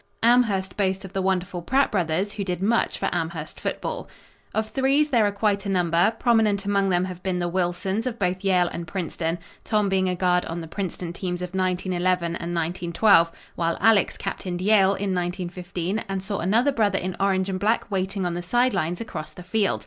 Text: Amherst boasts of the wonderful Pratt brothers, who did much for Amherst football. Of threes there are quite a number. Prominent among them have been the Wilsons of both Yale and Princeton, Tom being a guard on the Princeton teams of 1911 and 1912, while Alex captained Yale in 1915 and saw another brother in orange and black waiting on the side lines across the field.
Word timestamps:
Amherst 0.23 0.75
boasts 0.77 1.05
of 1.05 1.13
the 1.13 1.21
wonderful 1.21 1.61
Pratt 1.61 1.91
brothers, 1.91 2.33
who 2.33 2.43
did 2.43 2.59
much 2.59 2.97
for 2.97 3.07
Amherst 3.11 3.59
football. 3.59 4.09
Of 4.51 4.67
threes 4.67 5.11
there 5.11 5.27
are 5.27 5.31
quite 5.31 5.67
a 5.67 5.69
number. 5.69 6.13
Prominent 6.17 6.65
among 6.65 6.89
them 6.89 7.05
have 7.05 7.21
been 7.21 7.37
the 7.37 7.47
Wilsons 7.47 8.07
of 8.07 8.17
both 8.17 8.43
Yale 8.43 8.67
and 8.73 8.87
Princeton, 8.87 9.37
Tom 9.63 9.89
being 9.89 10.09
a 10.09 10.15
guard 10.15 10.43
on 10.45 10.59
the 10.59 10.67
Princeton 10.67 11.13
teams 11.13 11.43
of 11.43 11.49
1911 11.53 12.25
and 12.25 12.33
1912, 12.55 13.31
while 13.53 13.77
Alex 13.79 14.17
captained 14.17 14.59
Yale 14.59 14.95
in 14.95 15.13
1915 15.13 16.03
and 16.09 16.23
saw 16.23 16.39
another 16.39 16.71
brother 16.71 16.97
in 16.97 17.15
orange 17.19 17.47
and 17.47 17.59
black 17.59 17.91
waiting 17.91 18.25
on 18.25 18.33
the 18.33 18.41
side 18.41 18.73
lines 18.73 19.01
across 19.01 19.33
the 19.33 19.43
field. 19.43 19.79